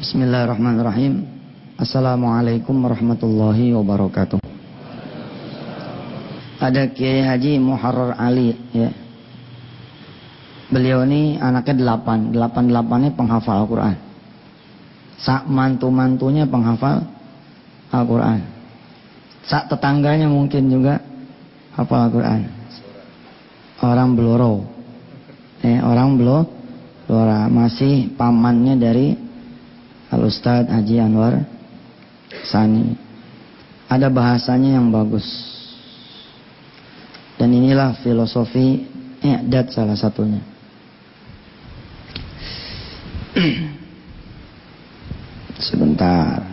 [0.00, 1.28] Bismillahirrahmanirrahim.
[1.76, 4.40] Assalamualaikum warahmatullahi wabarakatuh.
[6.56, 8.88] Ada Kiai Haji Muharrar Ali ya.
[10.72, 13.96] Beliau ini anaknya delapan, delapan delapannya penghafal Al-Quran.
[15.20, 17.04] Sak mantu-mantunya penghafal
[17.92, 18.40] Al-Quran.
[19.44, 20.96] Sak tetangganya mungkin juga
[21.76, 22.48] hafal Al-Quran.
[23.84, 24.64] Orang Bloro.
[25.60, 26.48] Eh, orang Bloro.
[27.52, 29.28] Masih pamannya dari
[30.20, 31.48] Al Ustadz Haji Anwar
[32.44, 32.92] Sani.
[33.88, 35.24] Ada bahasanya yang bagus.
[37.40, 38.84] Dan inilah filosofi
[39.24, 40.44] i'dad salah satunya.
[45.72, 46.44] Sebentar.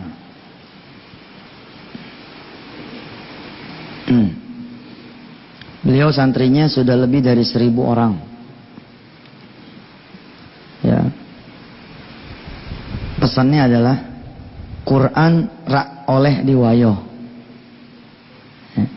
[5.84, 8.16] Beliau santrinya sudah lebih dari seribu orang.
[10.80, 11.04] Ya,
[13.28, 13.96] pesannya adalah
[14.88, 16.96] Quran rak oleh diwayo.
[18.72, 18.88] Ya.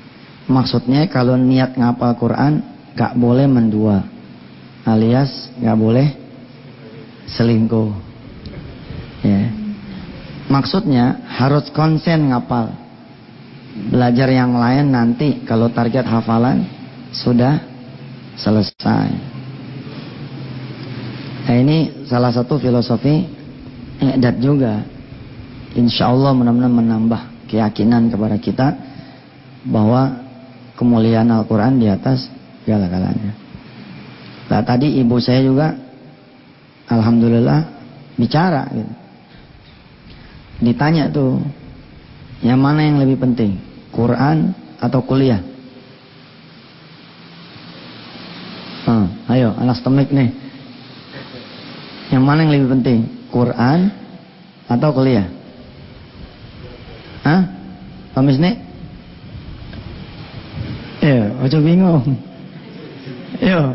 [0.47, 2.63] Maksudnya kalau niat ngapal Quran
[2.95, 4.07] gak boleh mendua,
[4.87, 6.15] alias gak boleh
[7.27, 7.91] selingkuh.
[9.27, 9.51] Ya.
[10.47, 12.71] Maksudnya harus konsen ngapal.
[13.91, 16.63] Belajar yang lain nanti kalau target hafalan
[17.11, 17.59] sudah
[18.39, 19.11] selesai.
[21.51, 23.40] Nah ini salah satu filosofi
[24.01, 24.81] i'dad juga.
[25.77, 28.67] Insya Allah mudah-mudahan menambah keyakinan kepada kita
[29.63, 30.19] bahwa
[30.75, 32.27] kemuliaan Al-Quran di atas
[32.65, 33.37] segala-galanya.
[34.51, 35.77] Nah tadi ibu saya juga
[36.91, 37.71] Alhamdulillah
[38.19, 38.93] bicara gitu.
[40.61, 41.41] Ditanya tuh,
[42.45, 43.57] yang mana yang lebih penting?
[43.89, 45.41] Quran atau kuliah?
[48.85, 50.29] Hmm, ayo anak stemik nih.
[52.11, 52.99] Yang mana yang lebih penting?
[53.31, 53.87] Quran
[54.67, 55.25] atau kuliah?
[57.23, 57.41] Hah?
[58.11, 58.55] Kamis nih?
[61.01, 62.03] Ya, ojo bingung.
[63.41, 63.73] Yo.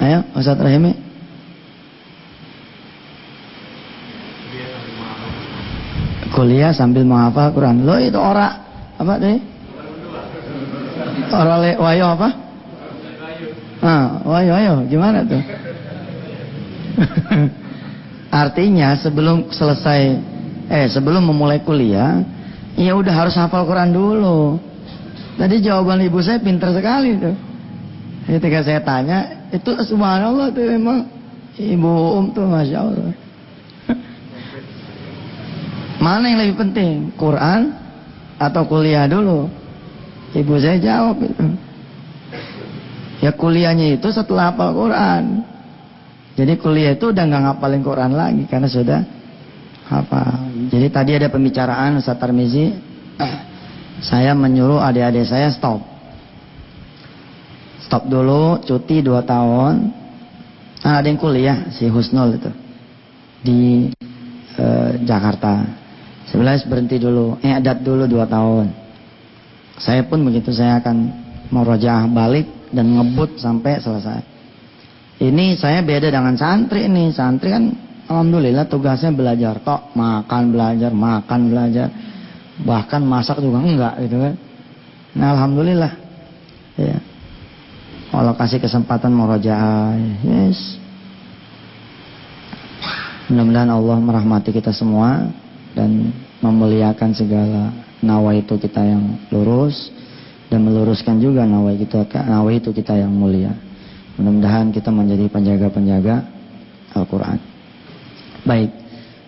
[0.00, 0.94] Ayo, Ustaz Rahimi.
[6.32, 7.84] Kuliah sambil menghafal Quran.
[7.84, 8.60] Lo itu ora
[8.96, 9.40] apa tadi?
[11.32, 12.28] Ora le wayo apa?
[13.80, 15.65] Ah, wayo wayo gimana tuh?
[18.42, 20.00] Artinya sebelum selesai
[20.66, 22.24] eh sebelum memulai kuliah,
[22.74, 24.58] ya udah harus hafal Quran dulu.
[25.36, 27.36] Tadi jawaban ibu saya pintar sekali tuh.
[28.26, 31.06] Ketika saya tanya, itu subhanallah tuh memang
[31.54, 33.14] ibu um tuh masya Allah.
[36.04, 37.76] Mana yang lebih penting, Quran
[38.40, 39.46] atau kuliah dulu?
[40.34, 41.46] Ibu saya jawab itu.
[43.24, 45.55] Ya kuliahnya itu setelah hafal Quran.
[46.36, 49.00] Jadi kuliah itu udah nggak ngapalin Quran lagi karena sudah
[49.88, 50.52] hafal.
[50.68, 52.76] Jadi tadi ada pembicaraan Ustaz Tarmizi,
[54.04, 55.80] saya menyuruh adik-adik saya stop.
[57.80, 59.74] Stop dulu, cuti 2 tahun.
[60.84, 62.50] Nah, ada yang kuliah si Husnul itu
[63.40, 63.60] di
[64.60, 65.64] eh, Jakarta.
[66.28, 68.66] Sebelah berhenti dulu, eh adat dulu 2 tahun.
[69.80, 70.96] Saya pun begitu saya akan
[71.48, 74.35] merojah balik dan ngebut sampai selesai.
[75.16, 77.08] Ini saya beda dengan santri ini.
[77.08, 77.72] Santri kan
[78.04, 81.88] alhamdulillah tugasnya belajar tok, makan belajar, makan belajar.
[82.60, 84.34] Bahkan masak juga enggak gitu kan.
[85.16, 85.92] Nah alhamdulillah.
[86.76, 87.00] Ya.
[88.12, 89.96] Allah kasih kesempatan murojaah.
[90.20, 90.76] Yes.
[93.26, 95.32] Mudah-mudahan Allah merahmati kita semua
[95.74, 99.90] dan memuliakan segala nawa itu kita yang lurus
[100.46, 103.65] dan meluruskan juga nawa itu nawa itu kita yang mulia.
[104.16, 106.24] Mudah-mudahan kita menjadi penjaga-penjaga
[106.96, 107.38] Al-Quran.
[108.48, 108.70] Baik,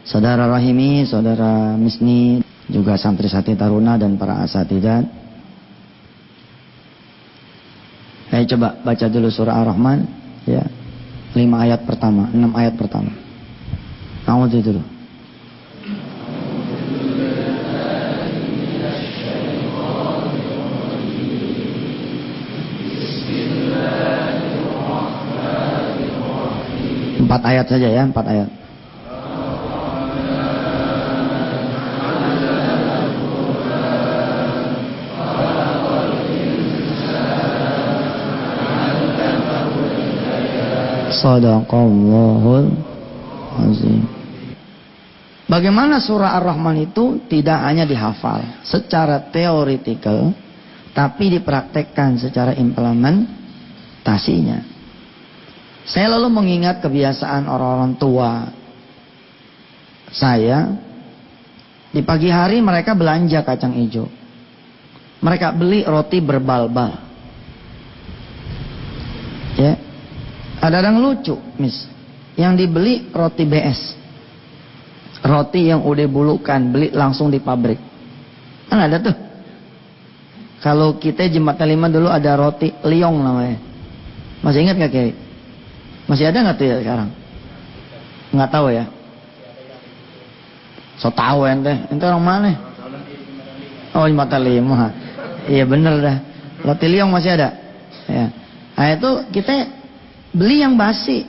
[0.08, 5.04] saudara Rahimi, saudara Misni, juga santri sati taruna dan para asatidat.
[8.28, 10.04] Ayo coba baca dulu surah Ar-Rahman,
[10.44, 10.64] ya,
[11.32, 13.12] lima ayat pertama, enam ayat pertama.
[14.28, 14.97] Kamu dulu.
[27.28, 28.48] Empat ayat saja ya, empat ayat.
[41.20, 42.72] Sadaqallahul
[43.60, 44.08] azim.
[45.52, 50.32] Bagaimana surah Ar-Rahman itu tidak hanya dihafal secara teoretikal,
[50.96, 54.77] tapi dipraktekkan secara implementasinya.
[55.88, 58.52] Saya lalu mengingat kebiasaan orang-orang tua
[60.12, 60.68] saya
[61.88, 64.04] di pagi hari mereka belanja kacang hijau.
[65.24, 66.92] Mereka beli roti berbal-bal.
[69.58, 69.74] Ya.
[70.60, 71.88] Ada yang lucu, Miss.
[72.38, 73.80] Yang dibeli roti BS.
[75.24, 77.80] Roti yang udah bulukan, beli langsung di pabrik.
[78.70, 79.16] Kan ada tuh.
[80.62, 83.58] Kalau kita Jembatan Lima dulu ada roti liong namanya.
[84.44, 85.27] Masih ingat gak Kiai?
[86.08, 87.08] Masih ada nggak tuh ya sekarang?
[88.32, 88.84] Nggak tahu ya.
[90.98, 92.52] So tahu ente, ente orang mana?
[93.94, 94.90] Oh Jembatan Lima.
[95.46, 96.16] Iya bener dah.
[96.64, 97.54] Roti liong masih ada.
[98.10, 98.26] Ya.
[98.74, 99.68] Nah itu kita
[100.34, 101.24] beli yang basi.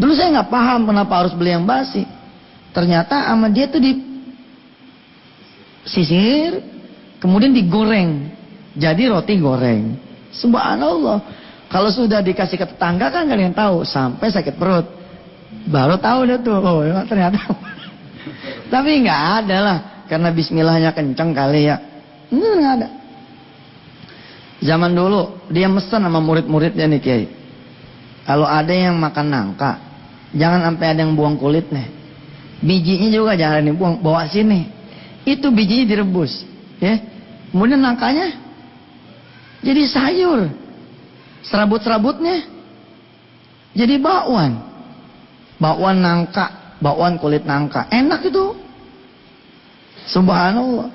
[0.00, 2.06] Dulu saya nggak paham kenapa harus beli yang basi.
[2.70, 3.92] Ternyata sama dia tuh di
[5.84, 6.62] sisir,
[7.18, 8.30] kemudian digoreng.
[8.78, 9.98] Jadi roti goreng.
[10.30, 11.18] Subhanallah.
[11.70, 14.90] Kalau sudah dikasih ke tetangga kan kalian tahu sampai sakit perut.
[15.70, 17.38] Baru tahu deh tuh, oh ya, ternyata.
[18.74, 19.78] Tapi nggak ada lah,
[20.10, 21.78] karena Bismillahnya kenceng kali ya.
[22.34, 22.88] Nggak ada.
[24.60, 27.26] Zaman dulu dia mesen sama murid-muridnya nih Kiai.
[28.26, 29.78] Kalau ada yang makan nangka,
[30.34, 31.86] jangan sampai ada yang buang kulitnya.
[32.60, 34.68] Bijinya juga jangan dibuang, bawa sini.
[35.22, 36.44] Itu bijinya direbus,
[36.82, 36.98] ya.
[37.54, 38.36] Kemudian nangkanya
[39.64, 40.59] jadi sayur.
[41.44, 42.44] Serabut-serabutnya
[43.72, 44.60] jadi bakwan.
[45.60, 47.88] Bakwan nangka, bakwan kulit nangka.
[47.92, 48.56] Enak itu.
[50.08, 50.88] Subhanallah.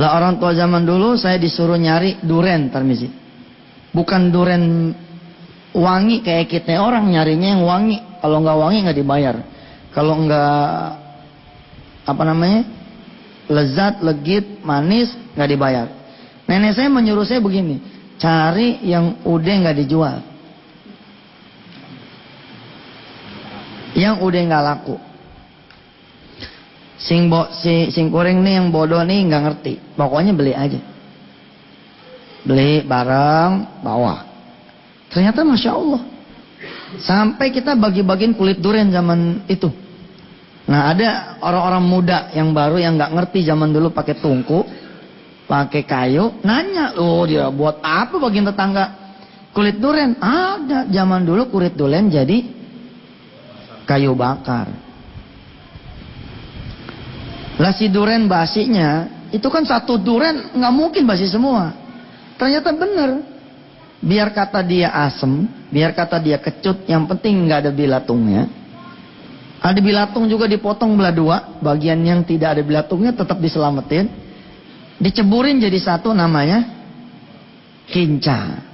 [0.00, 3.12] Lah orang tua zaman dulu saya disuruh nyari duren, permisi.
[3.92, 4.94] Bukan duren
[5.76, 7.98] wangi kayak kita orang nyarinya yang wangi.
[8.20, 9.36] Kalau nggak wangi nggak dibayar.
[9.92, 10.96] Kalau enggak
[12.08, 12.80] apa namanya?
[13.50, 15.86] lezat, legit, manis, nggak dibayar.
[16.46, 17.82] Nenek saya menyuruh saya begini,
[18.20, 20.16] cari yang udah nggak dijual.
[23.96, 24.96] Yang udah nggak laku.
[27.00, 29.72] Sing bo, si, sing kuring nih yang bodoh nih nggak ngerti.
[29.96, 30.78] Pokoknya beli aja.
[32.44, 34.28] Beli bareng, bawa.
[35.08, 36.02] Ternyata masya Allah.
[37.00, 39.72] Sampai kita bagi-bagiin kulit durian zaman itu.
[40.68, 44.62] Nah ada orang-orang muda yang baru yang nggak ngerti zaman dulu pakai tungku,
[45.50, 48.94] pakai kayu, nanya, oh dia buat apa bagian tetangga
[49.50, 50.14] kulit durian?
[50.22, 52.46] Ada zaman dulu kulit durian jadi
[53.82, 54.70] kayu bakar.
[57.58, 61.74] Lah si durian basinya itu kan satu durian nggak mungkin basi semua.
[62.38, 63.10] Ternyata bener.
[64.00, 68.48] Biar kata dia asem, biar kata dia kecut, yang penting nggak ada bilatungnya.
[69.60, 74.08] Ada bilatung juga dipotong belah dua, bagian yang tidak ada bilatungnya tetap diselamatin.
[75.00, 76.60] Diceburin jadi satu namanya
[77.88, 78.68] kinca.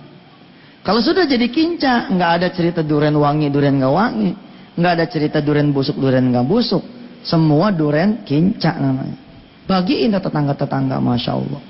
[0.82, 4.30] Kalau sudah jadi kinca, nggak ada cerita duren wangi, duren nggak wangi,
[4.74, 6.82] nggak ada cerita duren busuk, duren nggak busuk.
[7.22, 9.18] Semua duren kinca namanya.
[9.66, 11.62] Bagiin tetangga-tetangga, masya Allah.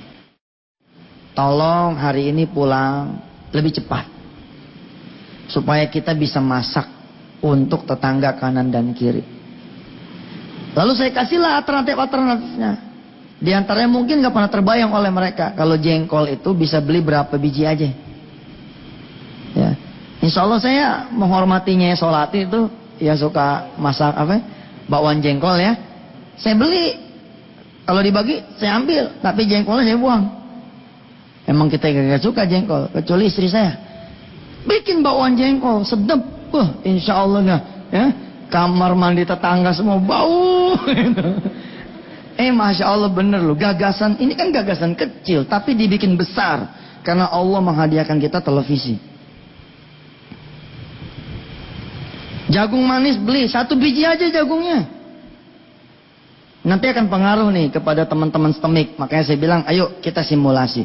[1.33, 3.21] Tolong hari ini pulang
[3.53, 4.05] lebih cepat.
[5.49, 6.85] Supaya kita bisa masak
[7.41, 9.25] untuk tetangga kanan dan kiri.
[10.77, 12.86] Lalu saya kasihlah alternatif-alternatifnya.
[13.37, 15.53] Di antaranya mungkin gak pernah terbayang oleh mereka.
[15.53, 17.89] Kalau jengkol itu bisa beli berapa biji aja.
[19.53, 19.71] Ya.
[20.25, 24.41] Insya Allah saya menghormatinya Solati itu yang suka masak apa
[24.89, 25.77] bakwan jengkol ya.
[26.41, 26.97] Saya beli.
[27.85, 29.21] Kalau dibagi saya ambil.
[29.21, 30.25] Tapi jengkolnya saya buang.
[31.47, 33.79] Emang kita gak suka jengkol, kecuali istri saya.
[34.67, 36.19] Bikin bakwan jengkol, sedep.
[36.51, 38.05] Wah, insya Allah ya.
[38.51, 40.75] Kamar mandi tetangga semua bau.
[42.37, 43.57] eh, masya Allah bener loh.
[43.57, 49.01] Gagasan ini kan gagasan kecil, tapi dibikin besar karena Allah menghadiahkan kita televisi.
[52.47, 54.87] Jagung manis beli satu biji aja jagungnya.
[56.67, 58.99] Nanti akan pengaruh nih kepada teman-teman stemik.
[58.99, 60.83] Makanya saya bilang, ayo kita simulasi.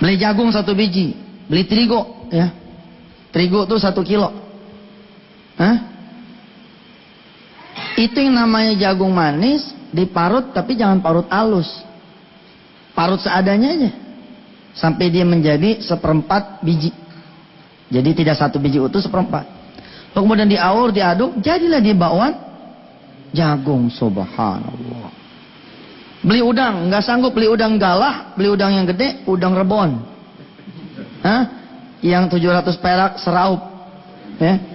[0.00, 1.16] Beli jagung satu biji,
[1.48, 2.52] beli terigu, ya.
[3.32, 4.32] Terigu tuh satu kilo.
[5.60, 5.93] Hah?
[7.94, 11.70] Itu yang namanya jagung manis, diparut tapi jangan parut halus.
[12.94, 13.90] Parut seadanya aja.
[14.74, 16.90] Sampai dia menjadi seperempat biji.
[17.90, 19.46] Jadi tidak satu biji utuh seperempat.
[20.14, 22.34] Lalu kemudian diaur, diaduk, jadilah dia bakwan
[23.34, 25.10] jagung subhanallah.
[26.24, 30.00] Beli udang, nggak sanggup beli udang galah, beli udang yang gede, udang rebon.
[31.20, 31.42] Hah?
[32.00, 33.60] Yang 700 perak seraup.
[34.40, 34.73] Ya.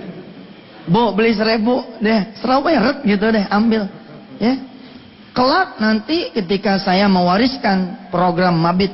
[0.90, 3.86] Bu, beli seribu deh, seraup ya ret gitu deh, ambil.
[4.42, 4.58] Ya.
[5.38, 8.90] Kelak nanti ketika saya mewariskan program Mabit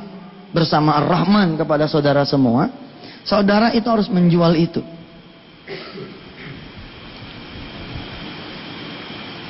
[0.52, 2.68] bersama Ar-Rahman kepada saudara semua,
[3.24, 4.84] saudara itu harus menjual itu.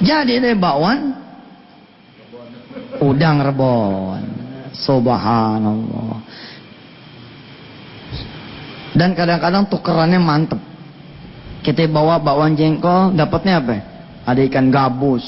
[0.06, 1.18] Jadi deh bakwan
[3.02, 4.22] udang rebon.
[4.76, 6.20] Subhanallah.
[8.94, 10.75] Dan kadang-kadang tukerannya mantep.
[11.66, 13.76] Kita bawa bakwan jengkol, dapatnya apa?
[14.22, 15.26] Ada ikan gabus,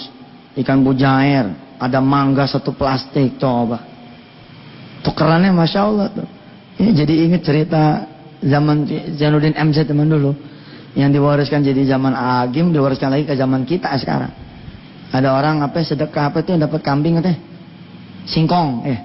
[0.54, 1.50] ikan bujair,
[1.82, 3.82] ada mangga satu plastik, coba.
[5.02, 6.30] Tukerannya masya Allah tuh.
[6.78, 8.06] Ini jadi inget cerita
[8.38, 8.86] zaman
[9.18, 10.38] Zainuddin MZ teman dulu.
[10.94, 14.30] Yang diwariskan jadi zaman Agim, diwariskan lagi ke zaman kita sekarang.
[15.10, 17.34] Ada orang apa sedekah apa yang dapat kambing teh?
[18.30, 19.00] Singkong, eh.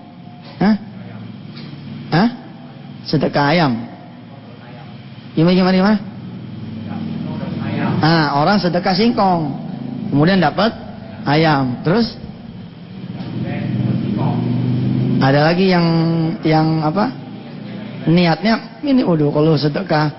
[0.60, 0.76] Hah?
[2.12, 2.28] Hah?
[3.08, 3.72] Sedekah ayam.
[5.32, 6.11] Gimana gimana gimana?
[8.02, 9.54] Ah, orang sedekah singkong.
[10.10, 10.74] Kemudian dapat
[11.22, 11.78] ayam.
[11.86, 12.18] Terus
[15.22, 15.86] ada lagi yang
[16.42, 17.14] yang apa?
[18.10, 20.10] Niatnya ini udah kalau sedekah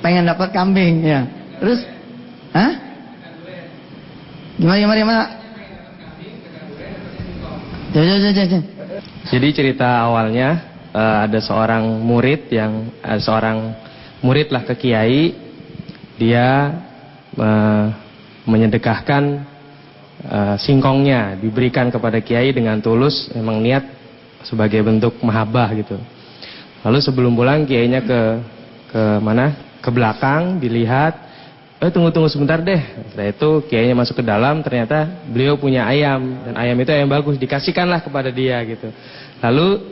[0.00, 1.28] pengen dapat kambing ya.
[1.60, 1.84] Terus
[2.52, 2.72] Hah?
[4.60, 5.22] Gimana gimana gimana?
[9.32, 10.48] Jadi cerita awalnya
[10.92, 13.72] uh, ada seorang murid yang uh, seorang
[14.20, 15.32] murid lah ke kiai
[16.20, 16.76] dia
[17.38, 17.86] uh,
[18.48, 19.22] menyedekahkan
[20.26, 23.84] uh, singkongnya diberikan kepada kiai dengan tulus memang niat
[24.42, 25.96] sebagai bentuk mahabbah gitu.
[26.82, 28.20] Lalu sebelum pulang kiainya ke
[28.90, 29.54] ke mana?
[29.82, 31.14] Ke belakang dilihat
[31.82, 32.78] eh tunggu tunggu sebentar deh.
[33.10, 37.34] Setelah itu kiainya masuk ke dalam, ternyata beliau punya ayam dan ayam itu ayam bagus,
[37.42, 38.94] dikasihkanlah kepada dia gitu.
[39.42, 39.82] Lalu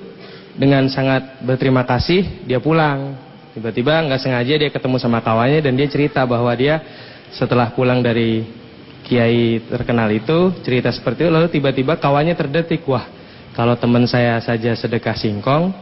[0.54, 3.18] dengan sangat berterima kasih dia pulang.
[3.50, 6.78] Tiba-tiba nggak sengaja dia ketemu sama kawannya dan dia cerita bahwa dia
[7.34, 8.46] setelah pulang dari
[9.06, 13.06] kiai terkenal itu cerita seperti itu lalu tiba-tiba kawannya terdetik wah
[13.56, 15.72] kalau teman saya saja sedekah singkong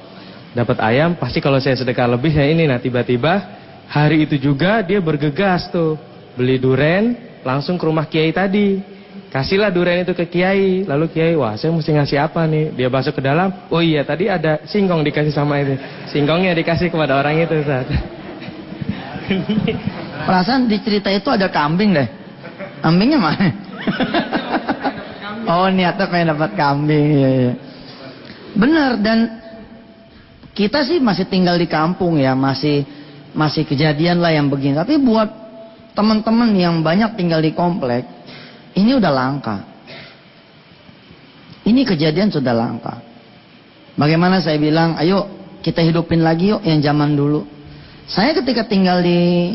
[0.57, 5.00] dapat ayam pasti kalau saya sedekah lebih ya ini nah tiba-tiba Hari itu juga dia
[5.00, 5.97] bergegas tuh
[6.37, 8.85] beli duren langsung ke rumah kiai tadi.
[9.33, 10.85] Kasihlah duren itu ke kiai.
[10.85, 12.76] Lalu kiai, wah saya mesti ngasih apa nih?
[12.76, 13.49] Dia masuk ke dalam.
[13.73, 15.73] Oh iya tadi ada singkong dikasih sama itu.
[16.12, 17.88] Singkongnya dikasih kepada orang itu saat.
[20.25, 22.08] Perasaan di cerita itu ada kambing deh.
[22.82, 23.46] Kambingnya mana?
[25.50, 27.06] oh niatnya pengen dapat kambing.
[27.14, 27.52] Iya, iya.
[28.58, 29.18] Bener dan
[30.56, 32.82] kita sih masih tinggal di kampung ya masih
[33.37, 34.75] masih kejadian lah yang begini.
[34.75, 35.30] Tapi buat
[35.94, 38.06] teman-teman yang banyak tinggal di komplek,
[38.75, 39.56] ini udah langka.
[41.66, 43.02] Ini kejadian sudah langka.
[43.98, 45.26] Bagaimana saya bilang, ayo
[45.60, 47.44] kita hidupin lagi yuk yang zaman dulu.
[48.08, 49.52] Saya ketika tinggal di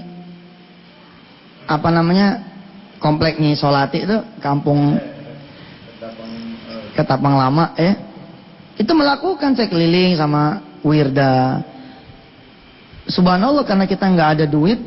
[1.66, 2.44] apa namanya
[3.00, 5.00] kompleknya Solati itu kampung
[6.94, 7.98] Ketapang Lama ya
[8.78, 11.64] itu melakukan saya keliling sama Wirda
[13.08, 14.80] subhanallah karena kita nggak ada duit,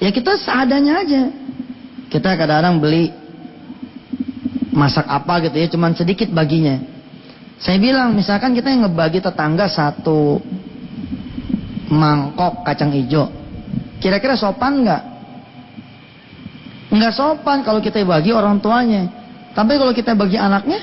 [0.00, 1.22] ya kita seadanya aja.
[2.12, 3.08] Kita kadang-kadang beli
[4.72, 6.80] masak apa gitu ya, cuman sedikit baginya.
[7.62, 10.42] Saya bilang, misalkan kita yang ngebagi tetangga satu
[11.88, 13.32] mangkok kacang hijau,
[14.02, 15.02] kira-kira sopan nggak?
[16.92, 19.08] Nggak sopan kalau kita bagi orang tuanya.
[19.54, 20.82] Tapi kalau kita bagi anaknya,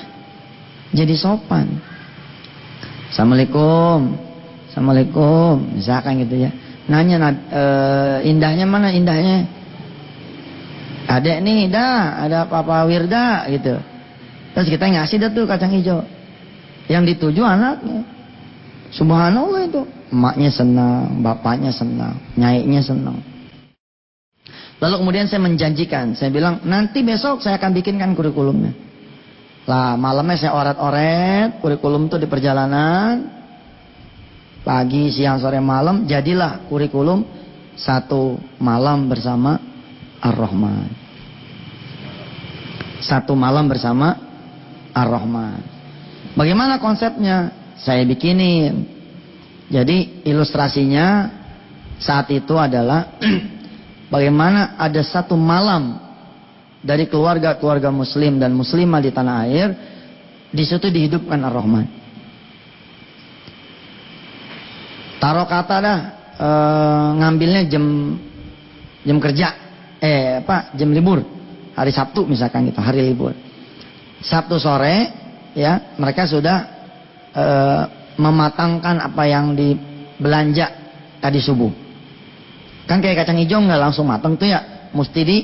[0.95, 1.67] jadi sopan.
[3.11, 4.29] Assalamualaikum.
[4.69, 6.53] Assalamualaikum misalkan gitu ya
[6.89, 7.63] nanya e,
[8.29, 9.45] indahnya mana indahnya
[11.09, 13.77] ada nih dah ada papa wirda gitu
[14.53, 16.05] terus kita ngasih dah tuh kacang hijau
[16.89, 18.05] yang dituju anaknya
[18.93, 23.17] subhanallah itu emaknya senang bapaknya senang nyaiknya senang
[24.79, 28.73] lalu kemudian saya menjanjikan saya bilang nanti besok saya akan bikinkan kurikulumnya
[29.69, 33.39] lah malamnya saya oret-oret kurikulum tuh di perjalanan
[34.63, 37.23] pagi, siang, sore, malam, jadilah kurikulum
[37.79, 39.57] satu malam bersama
[40.19, 40.91] Ar-Rahman.
[42.99, 44.13] Satu malam bersama
[44.91, 45.63] Ar-Rahman.
[46.35, 47.55] Bagaimana konsepnya?
[47.79, 48.83] Saya bikinin.
[49.69, 51.29] Jadi ilustrasinya
[52.01, 53.19] saat itu adalah
[54.13, 55.99] bagaimana ada satu malam
[56.79, 59.69] dari keluarga-keluarga muslim dan muslimah di tanah air
[60.49, 61.85] di situ dihidupkan Ar-Rahman.
[65.19, 65.99] Taruh kata dah
[66.39, 66.49] e,
[67.19, 67.85] ngambilnya jam
[69.03, 69.47] jam kerja.
[69.99, 70.71] Eh apa?
[70.79, 71.19] Jam libur.
[71.75, 73.35] Hari Sabtu misalkan gitu, hari libur.
[74.23, 75.11] Sabtu sore
[75.55, 76.78] ya, mereka sudah
[77.33, 77.45] e,
[78.19, 80.67] mematangkan apa yang dibelanja
[81.23, 81.71] tadi subuh.
[82.89, 85.37] Kan kayak kacang hijau nggak langsung matang tuh ya, mesti di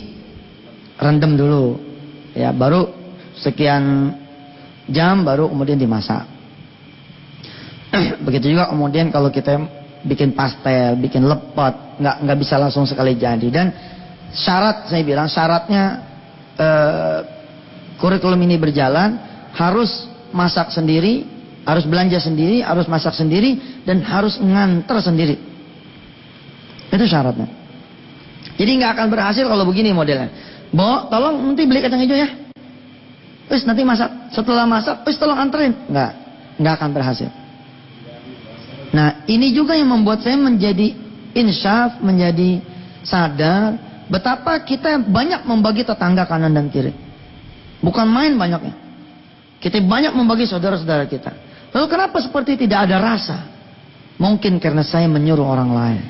[0.97, 1.77] rendam dulu.
[2.35, 2.91] Ya, baru
[3.37, 4.11] sekian
[4.89, 6.25] jam baru kemudian dimasak.
[8.25, 9.61] Begitu juga kemudian kalau kita
[10.05, 13.47] bikin pastel, bikin lepot, nggak nggak bisa langsung sekali jadi.
[13.49, 13.67] Dan
[14.35, 15.83] syarat saya bilang syaratnya
[16.55, 17.19] eh,
[17.97, 19.17] kurikulum ini berjalan
[19.55, 21.25] harus masak sendiri,
[21.65, 25.35] harus belanja sendiri, harus masak sendiri, dan harus nganter sendiri.
[26.93, 27.49] Itu syaratnya.
[28.55, 30.31] Jadi nggak akan berhasil kalau begini modelnya.
[30.71, 32.29] Bo, tolong nanti beli kacang hijau ya.
[33.51, 34.31] Wis nanti masak.
[34.31, 35.75] Setelah masak, wis tolong anterin.
[35.89, 36.11] Nggak,
[36.61, 37.29] nggak akan berhasil.
[38.95, 40.95] Nah, ini juga yang membuat saya menjadi
[41.35, 42.63] insyaf, menjadi
[43.03, 43.75] sadar
[44.07, 46.95] betapa kita banyak membagi tetangga kanan dan kiri.
[47.83, 48.73] Bukan main banyaknya.
[49.59, 51.33] Kita banyak membagi saudara-saudara kita.
[51.71, 53.37] Lalu kenapa seperti tidak ada rasa?
[54.15, 56.03] Mungkin karena saya menyuruh orang lain.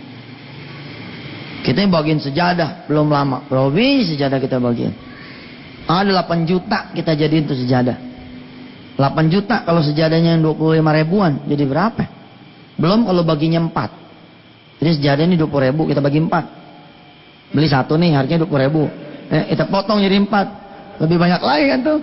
[1.65, 3.41] Kita bagiin sejadah belum lama.
[3.49, 3.73] Berapa
[4.05, 4.93] sejadah kita bagiin?
[5.85, 7.97] Ada 8 juta kita jadiin itu sejadah.
[8.97, 11.41] 8 juta kalau sejadahnya yang 25 ribuan.
[11.49, 12.03] Jadi berapa?
[12.77, 14.81] Belum kalau baginya 4.
[14.81, 17.55] Jadi sejadah ini 20 ribu kita bagi 4.
[17.57, 18.83] Beli satu nih harganya 20 ribu.
[19.33, 21.01] Eh, kita potong jadi 4.
[21.01, 21.99] Lebih banyak lagi kan tuh.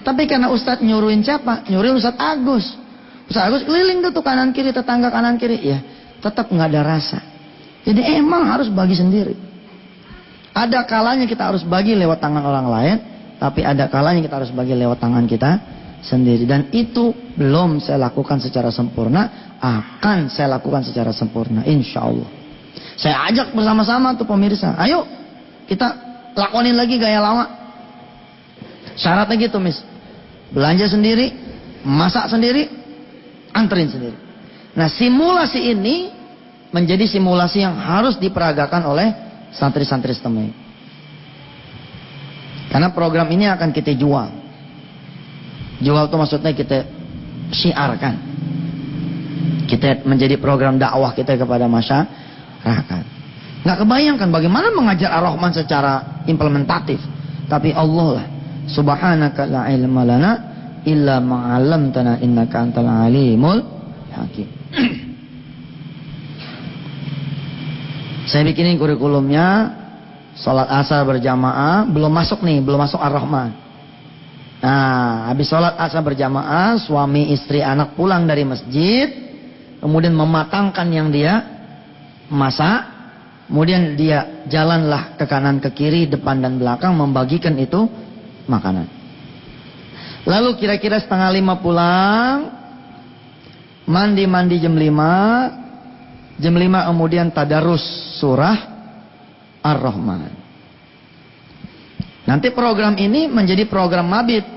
[0.00, 1.68] Tapi karena Ustadz nyuruhin siapa?
[1.68, 2.66] Nyuruhin Ustadz Agus.
[3.28, 5.58] Ustadz Agus keliling tuh, kanan kiri tetangga kanan kiri.
[5.60, 5.80] Ya
[6.20, 7.18] tetap nggak ada rasa.
[7.82, 9.34] Jadi emang harus bagi sendiri.
[10.52, 12.96] Ada kalanya kita harus bagi lewat tangan orang lain.
[13.40, 15.50] Tapi ada kalanya kita harus bagi lewat tangan kita
[16.04, 16.44] sendiri.
[16.44, 19.56] Dan itu belum saya lakukan secara sempurna.
[19.56, 21.64] Akan saya lakukan secara sempurna.
[21.64, 22.28] Insya Allah.
[23.00, 24.76] Saya ajak bersama-sama tuh pemirsa.
[24.76, 25.08] Ayo
[25.64, 25.88] kita
[26.36, 27.48] lakonin lagi gaya lama.
[29.00, 29.80] Syaratnya gitu mis.
[30.50, 31.32] Belanja sendiri.
[31.86, 32.68] Masak sendiri.
[33.50, 34.16] Anterin sendiri.
[34.74, 36.10] Nah simulasi ini
[36.70, 39.08] menjadi simulasi yang harus diperagakan oleh
[39.50, 40.54] santri-santri setemui.
[42.70, 44.30] Karena program ini akan kita jual.
[45.82, 46.86] Jual itu maksudnya kita
[47.50, 48.14] syiarkan.
[49.66, 53.02] Kita menjadi program dakwah kita kepada masyarakat.
[53.66, 57.02] Nggak kebayangkan bagaimana mengajar Ar-Rahman secara implementatif.
[57.50, 58.26] Tapi Allah lah.
[58.68, 60.32] Subhanaka la ilma lana
[60.84, 63.60] illa ma'alamtana innaka antal alimul
[64.12, 64.48] hakim.
[68.30, 69.74] Saya bikinin kurikulumnya
[70.38, 73.50] Sholat asar berjamaah Belum masuk nih, belum masuk ar-Rahman
[74.60, 79.10] Nah, habis sholat asar berjamaah Suami, istri, anak pulang dari masjid
[79.82, 81.42] Kemudian mematangkan yang dia
[82.30, 82.86] Masak
[83.50, 87.90] Kemudian dia jalanlah ke kanan ke kiri Depan dan belakang Membagikan itu
[88.46, 88.86] makanan
[90.20, 92.52] Lalu kira-kira setengah lima pulang
[93.88, 95.48] Mandi-mandi jam lima
[96.40, 97.84] Jam 5 kemudian tadarus
[98.16, 98.56] surah
[99.60, 100.32] Ar-Rahman.
[102.24, 104.48] Nanti program ini menjadi program mabit.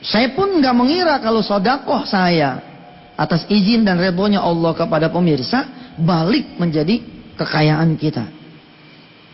[0.00, 2.64] Saya pun nggak mengira kalau sodakoh saya
[3.12, 5.68] atas izin dan rebonya Allah kepada pemirsa
[6.00, 7.04] balik menjadi
[7.36, 8.24] kekayaan kita.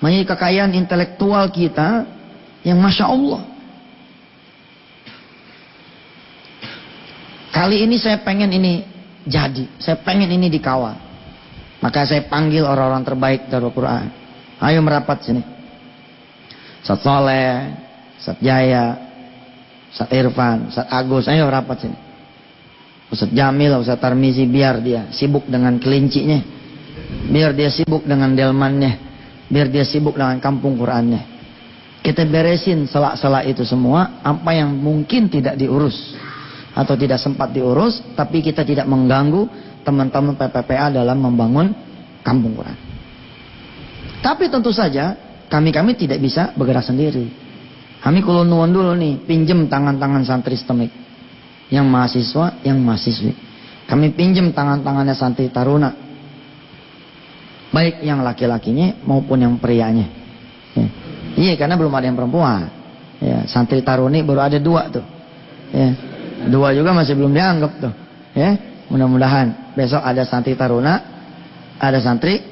[0.02, 2.10] Menjadi kekayaan intelektual kita
[2.62, 3.42] yang masya Allah.
[7.54, 8.86] Kali ini saya pengen ini
[9.26, 9.66] jadi.
[9.82, 10.94] Saya pengen ini dikawal.
[11.78, 14.06] Maka saya panggil orang-orang terbaik dari Al-Quran.
[14.58, 15.42] Ayo merapat sini.
[16.82, 17.74] Ustaz Soleh,
[18.18, 18.98] Ustaz Jaya,
[19.90, 21.98] Ustaz Irfan, Ustaz Agus, ayo rapat sini.
[23.08, 26.42] Ustaz Jamil, Ustaz Tarmizi, biar dia sibuk dengan kelincinya.
[27.30, 28.98] Biar dia sibuk dengan delmannya.
[29.48, 31.37] Biar dia sibuk dengan kampung Qurannya.
[31.98, 34.22] Kita beresin selak-selak itu semua.
[34.22, 36.14] Apa yang mungkin tidak diurus
[36.72, 39.50] atau tidak sempat diurus, tapi kita tidak mengganggu
[39.82, 41.74] teman-teman PPPA dalam membangun
[42.22, 42.78] kampung Quran.
[44.22, 45.16] Tapi tentu saja
[45.48, 47.26] kami-kami tidak bisa bergerak sendiri.
[47.98, 50.92] Kami kulon dulu nih, pinjem tangan-tangan santri stemik.
[51.68, 53.32] Yang mahasiswa, yang mahasiswi.
[53.88, 55.92] Kami pinjem tangan-tangannya santri taruna.
[57.68, 60.17] Baik yang laki-lakinya maupun yang prianya.
[61.38, 61.40] Ya.
[61.46, 62.66] Iya, karena belum ada yang perempuan.
[63.22, 65.06] Ya, santri taruni baru ada dua tuh.
[65.70, 65.94] Ya.
[66.50, 67.94] Dua juga masih belum dianggap tuh.
[68.34, 68.58] Ya,
[68.90, 70.98] mudah-mudahan besok ada santri taruna,
[71.78, 72.42] ada santri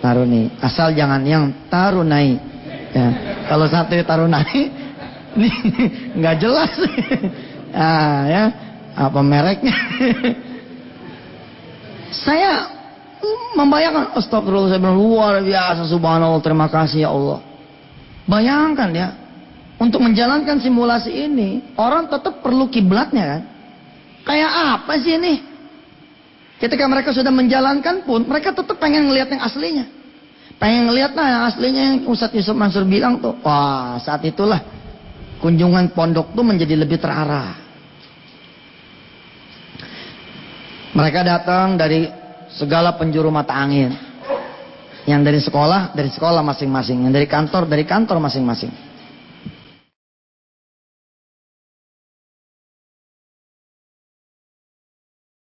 [0.00, 0.48] taruni.
[0.60, 2.40] Asal jangan yang tarunai.
[2.96, 3.08] Ya.
[3.48, 4.60] Kalau santri tarunai
[5.36, 5.50] ini
[6.16, 6.72] nggak jelas.
[7.76, 8.44] ah, ya,
[8.96, 9.72] apa mereknya?
[12.24, 12.72] saya
[13.56, 17.53] membayangkan astagfirullah saya luar biasa subhanallah terima kasih ya Allah.
[18.24, 19.08] Bayangkan ya,
[19.76, 23.42] untuk menjalankan simulasi ini, orang tetap perlu kiblatnya kan.
[24.24, 25.34] Kayak apa sih ini?
[26.56, 29.84] Ketika mereka sudah menjalankan pun, mereka tetap pengen ngelihat yang aslinya.
[30.56, 33.36] Pengen ngelihat lah yang aslinya yang Ustadz Yusuf Mansur bilang tuh.
[33.44, 34.62] Wah, saat itulah
[35.42, 37.60] kunjungan pondok tuh menjadi lebih terarah.
[40.94, 42.06] Mereka datang dari
[42.54, 43.92] segala penjuru mata angin.
[45.04, 47.04] Yang dari sekolah, dari sekolah masing-masing.
[47.04, 48.93] Yang dari kantor, dari kantor masing-masing.